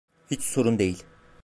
Hiç 0.31 0.41
sorun 0.41 0.79
değil. 0.79 1.03